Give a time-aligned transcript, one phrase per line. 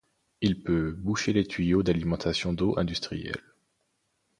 [0.41, 3.53] Il peut boucher les tuyaux d’alimentation d’eau industrielle.